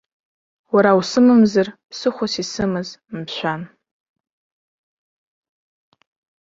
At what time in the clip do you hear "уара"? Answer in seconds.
0.73-0.91